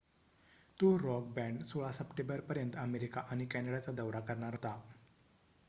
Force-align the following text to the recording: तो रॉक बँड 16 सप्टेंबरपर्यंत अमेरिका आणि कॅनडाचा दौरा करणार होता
तो 0.77 0.87
रॉक 0.97 1.25
बँड 1.35 1.59
16 1.65 1.91
सप्टेंबरपर्यंत 1.93 2.75
अमेरिका 2.77 3.21
आणि 3.27 3.45
कॅनडाचा 3.47 3.91
दौरा 3.93 4.19
करणार 4.23 4.53
होता 4.53 4.69